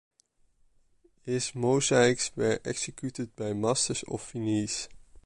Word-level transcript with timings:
His 1.21 1.53
mosaics 1.53 2.31
were 2.35 2.59
executed 2.65 3.35
by 3.35 3.53
masters 3.53 4.03
of 4.09 4.31
Venice. 4.31 4.89